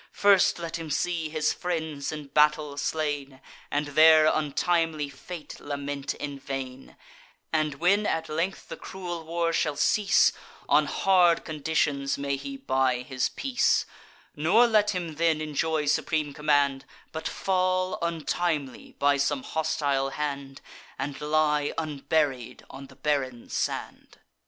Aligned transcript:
First, 0.13 0.57
let 0.57 0.79
him 0.79 0.89
see 0.89 1.29
his 1.29 1.53
friends 1.53 2.11
in 2.11 2.29
battle 2.29 2.75
slain, 2.75 3.39
And 3.69 3.89
their 3.89 4.25
untimely 4.25 5.09
fate 5.09 5.59
lament 5.59 6.15
in 6.15 6.39
vain; 6.39 6.97
And 7.53 7.75
when, 7.75 8.07
at 8.07 8.27
length, 8.27 8.67
the 8.67 8.77
cruel 8.77 9.23
war 9.23 9.53
shall 9.53 9.75
cease, 9.75 10.31
On 10.67 10.87
hard 10.87 11.45
conditions 11.45 12.17
may 12.17 12.35
he 12.35 12.57
buy 12.57 13.03
his 13.03 13.29
peace: 13.29 13.85
Nor 14.35 14.65
let 14.65 14.89
him 14.89 15.17
then 15.17 15.39
enjoy 15.39 15.85
supreme 15.85 16.33
command; 16.33 16.83
But 17.11 17.27
fall, 17.27 17.99
untimely, 18.01 18.93
by 18.97 19.17
some 19.17 19.43
hostile 19.43 20.09
hand, 20.09 20.61
And 20.97 21.21
lie 21.21 21.73
unburied 21.77 22.63
on 22.71 22.87
the 22.87 22.95
barren 22.95 23.49
sand! 23.51 24.17